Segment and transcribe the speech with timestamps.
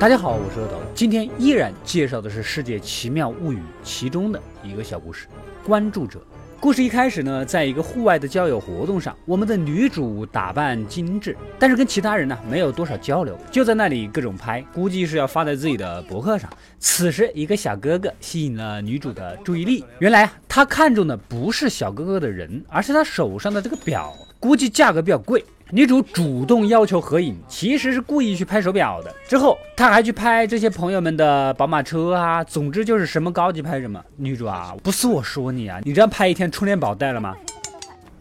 [0.00, 5.26] 大家好，我是阿斗，今天依然介绍的是《世界奇妙物语》其中的一个小故事。
[5.62, 6.22] 关注者，
[6.58, 16.48] 故事一开始呢，在一个户外的交友活动上，我们的女主打扮精致，但是跟其他人呢没有多少交流，就在那里各种拍，估计是要发在自己的博客上。
[16.78, 19.84] 此时，一个小哥哥吸引了女主的注意力。
[19.98, 25.44] 原来啊，他看中的不是小哥哥的人，而是他手上的这个表，估计价格比较贵。
[25.72, 29.14] 女主主动要求合影，其实是故意去拍手表的。
[29.28, 34.02] 之后，她还去拍这些朋友们的宝马车啊，总之就是什么高级拍什么。
[34.16, 37.36] 女主啊，不是我说你啊，你这样拍一天充电宝带了吗？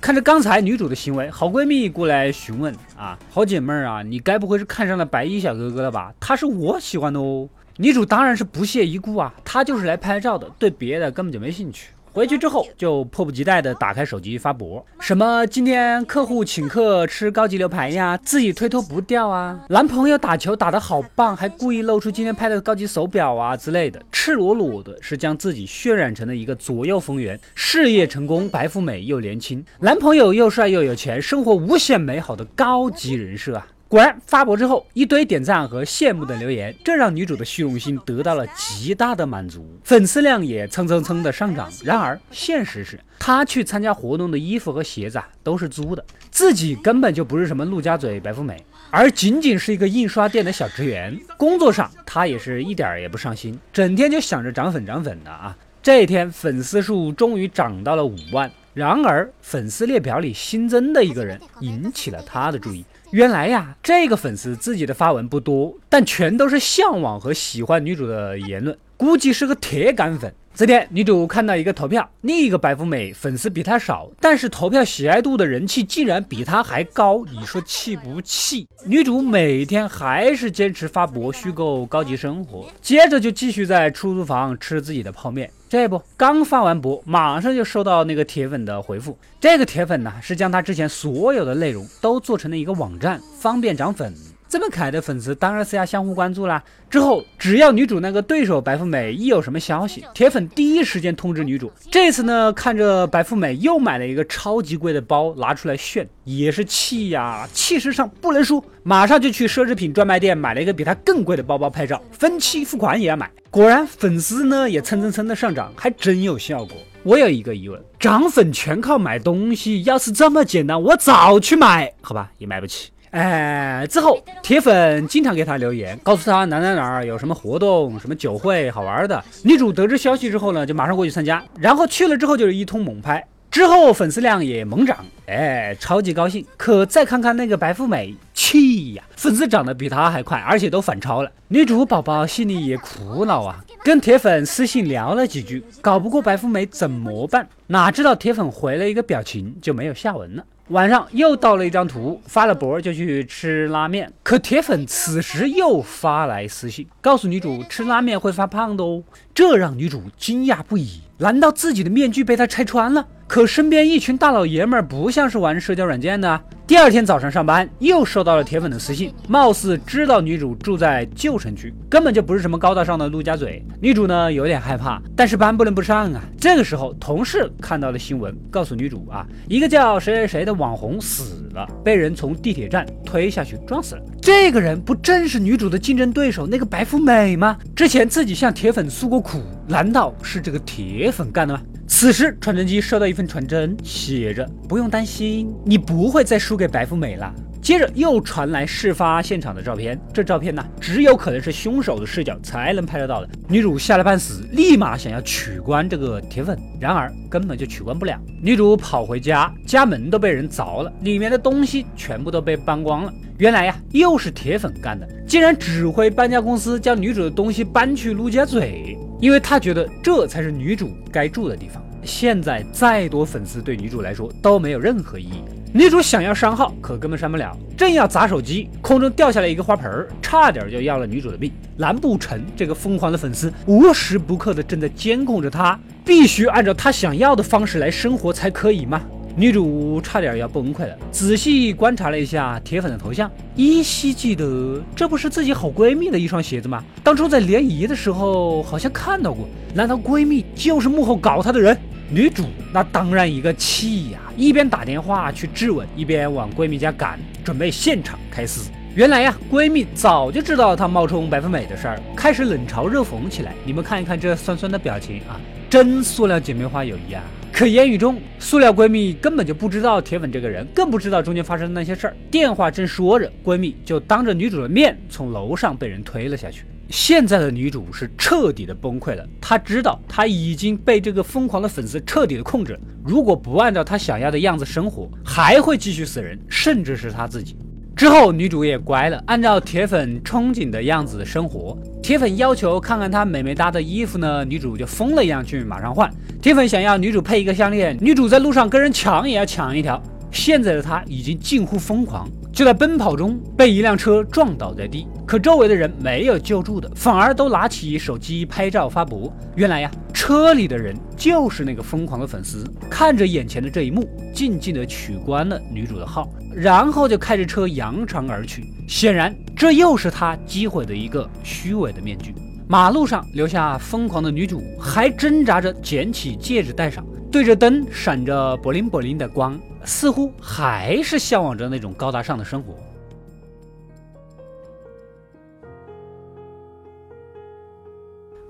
[0.00, 6.12] 看着刚才女主的行为，好闺蜜过来询问啊，好姐妹儿啊，你该不会是看上了白衣小哥哥了吧？
[6.20, 7.48] 他是我喜欢的哦。
[7.78, 11.88] 女主当然是不屑一顾啊，她就是来拍照的，对别的根本就没兴趣。
[12.12, 33.66] 回去之后就迫不及待地打开手机发博，什么今天客户请客吃高级牛排呀，自己推脱不掉啊，男朋友打球打得好棒，还故意露出今天拍的高级手表啊之类的，赤裸裸的是将自己渲染成了一个左右逢源、事业成功、白富美又年轻，男朋友又帅又有钱，生活无限美好的高级人设啊。
[33.92, 41.70] 果然发博之后，一堆点赞和羡慕的留言，这让女主的虚荣心得到了极大的满足，粉丝量也蹭蹭蹭的上涨。
[41.84, 51.14] 然而现实是，她去参加活动的衣服和鞋子啊都是租的，自己根本就不是什么陆家嘴白富美，而仅仅是一个印刷店的小职员。
[51.36, 55.54] 工作上她也是一点儿也不上心，整天就想着涨粉涨粉的啊。
[55.82, 62.82] 这一天粉丝数终于涨到了五万，然而粉丝列表里新增的一个人引起了她的注意。
[63.12, 70.34] 原来呀，这个粉丝自己的发文不多，但全都是向往和喜欢女主的言论，估计是个铁杆粉。
[70.54, 78.66] 这天，女主看到一个投票，另一个白富美粉丝比她少，但是投票喜爱度的人气竟然比她还高，你说气不气？
[78.86, 85.50] 女主每天还是坚持发博虚构高级生活，接着就继续在出租房吃自己的泡面。
[85.72, 89.16] 这不，刚发完博，马上就收到那个铁粉的回复。
[89.40, 94.12] 这个铁粉呢，是将他之前所有的内容都做成了一个网站，方便涨粉。
[94.52, 96.62] 这么可爱的粉丝当然是要相互关注啦。
[96.90, 101.72] 之后只要女主那个对手白富美一有什么消息，铁粉第一时间通知女主。
[101.90, 113.30] 这次呢，看着白富美又买了一个超级贵的包拿出来炫，也是气呀，气势上不能输，马上就去奢侈品专卖店买了一个比它更贵的包包拍照，分期付款也要买。
[113.50, 116.76] 果然粉丝呢也蹭蹭蹭的上涨，还真有效果。
[117.04, 122.90] 我有一个疑问，涨粉全靠买东西，要是这么简单，我早去买，好吧，也买不起。
[123.12, 129.22] 哎，之后铁粉经常给他留言，告诉他哪哪哪儿有什么活动、什么酒会好玩的。
[129.44, 136.42] 女主得知消息之后呢，就马上过去参加，然后去了之后就是一通猛拍，之后粉丝量也猛涨，哎，超级高兴。
[136.56, 141.30] 可再看看那个白富美，气呀，粉丝涨得比她还快，而且都反超了。
[141.48, 147.46] 女主宝宝心里也苦恼啊，跟铁粉私信聊了几句，搞不过白富美怎么办？
[147.66, 150.42] 哪知道铁粉回了一个表情，就没有下文了。
[150.68, 154.10] 晚上又到了一张图，发了博就去吃拉面。
[154.22, 159.02] 可铁粉此时又发来私信，告诉女主吃拉面会发胖的哦，
[159.34, 161.02] 这让女主惊讶不已。
[161.18, 163.06] 难道自己的面具被他拆穿了？
[163.32, 166.38] 可身边一群大老爷们儿不像是玩社交软件的。
[166.66, 173.64] 第二天早上上班，又收到了铁粉的私信，貌似知道女主住在旧城区，根本就不是什么高大上的陆家嘴。
[173.80, 176.22] 女主呢有点害怕，但是班不能不上啊。
[176.38, 184.02] 这个时候，同事看到了新闻，告诉女主啊，一个叫谁谁谁的网红死了，被人从地铁站推下去撞死了。
[184.20, 187.56] 这个人不正是女主的竞争对手那个白富美吗？
[187.74, 191.62] 之前自己向铁粉诉过苦，难道是这个铁粉干的吗？
[192.02, 197.32] 此时，传真机收到一份传真，写着：“不用担心，你不会再输给白富美了。”
[197.62, 203.28] 接着又传来事发现场的照片，这照片呢，只有可能是凶手的视角才能拍得到的。
[203.46, 208.20] 女主吓得半死，立马想要取关这个铁粉，然而根本就取关不了。
[208.42, 213.14] 女主跑回家，家门都被人凿了，里面的东西全部都被搬光了。
[213.38, 218.98] 原来呀，又是铁粉干的，竟然指挥搬家公司将女主的东西搬去陆家嘴。
[219.20, 221.80] 因为他觉得这才是女主该住的地方。
[222.04, 225.42] 现在再多粉丝对女主来说都没有任何意义。
[225.74, 227.56] 女主想要删号，可根本删不了。
[227.76, 231.50] 正要砸手机，空中掉下来一个花盆，差点就要了女主的命。
[231.76, 239.00] 难不成这个疯狂的粉丝无时不刻的正在监控着她，必须按照她想要的方式来生活才可以吗？
[239.34, 246.84] 女主差点要崩溃了，仔细观察了一下铁粉的头像，依稀记得这不是自己好闺蜜的一双鞋子吗？
[247.02, 251.74] 当初在联谊的时候好像看到过，难道闺蜜就是幕后搞她的人？
[252.14, 252.44] 女主
[252.74, 258.70] 那当然一个气呀，一边打电话去质问，一边往闺蜜家赶，准备现场开撕。
[258.94, 263.54] 原来呀，闺蜜早就知道她冒充白富美的事儿，开始冷嘲热讽起来。
[263.64, 265.40] 你们看一看这酸酸的表情啊，
[265.72, 267.24] 真塑料姐妹花友谊啊！
[267.50, 272.16] 可言语中，塑料闺蜜根本就不知道铁粉这个人，更不知道中间发生的那些事儿。
[272.30, 276.66] 电话正说着，闺蜜就当着女主的面从楼上被人推了下去。
[276.90, 282.80] 现在的女主是彻底的崩溃了，她知道她已经被这个疯狂的粉丝彻底的控制了。
[283.02, 287.56] 如果不按照她想要的样子生活，还会继续死人，甚至是她自己。
[288.02, 291.78] 之后女主也乖了，按照铁粉憧憬的样子生活。
[292.02, 296.12] 铁粉要求看看她美美搭的衣服呢，女主就疯了一样去马上换。
[296.40, 300.02] 铁粉想要女主配一个项链，女主在路上跟人抢也要抢一条。
[300.32, 302.28] 现在的她已经近乎疯狂。
[302.52, 309.32] 就在奔跑中，被一辆车撞倒在地，可周围的人没有救助的，反而都拿起手机拍照发博。
[309.54, 318.64] 原来呀，车里的人就是那个疯狂的粉丝，看着眼前的这一幕，静静的取关了女主的号，然后就开着车扬长而去。
[318.88, 322.34] 显然，这又是他击毁的一个虚伪的面具。
[322.68, 329.58] 马路上留下疯狂的女主，还挣扎着捡起戒指戴上，对着灯闪着 bling bling 的光。
[329.84, 332.76] 似乎还是向往着那种高大上的生活。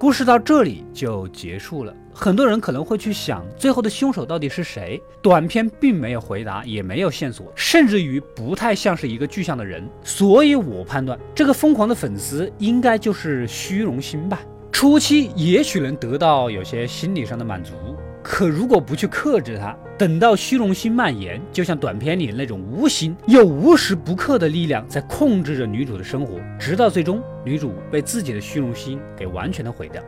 [0.00, 1.94] 故事到这里就结束了。
[2.10, 4.98] 很多人可能会去想，最后的凶手到底是谁？
[5.20, 9.86] 短片并没有回答，也没有线索，甚至于不太像是一个具象的人。
[10.02, 14.40] 所以我判断，这个疯狂的粉丝应该就是虚荣心吧。
[14.72, 17.74] 初期也许能得到有些心理上的满足。
[18.22, 30.02] 可如果不去克制它，等到虚荣心蔓延，就像短片里那种无形又无时不刻的力量在控制着女主的生活，直到最终女主被自己的虚荣心给完全的毁掉。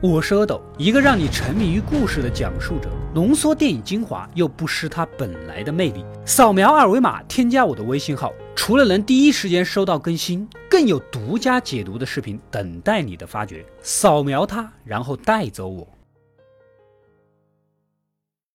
[0.00, 6.04] 我是阿斗，一个让你沉迷于故事的讲述者，浓缩电影精华又不失它本来的魅力。
[6.26, 13.64] 扫描二维码添加我的微信号，除了能第一时间收到更新，更有独家解读的视频等待你的发掘。
[13.80, 15.88] 扫描它，然后带走我。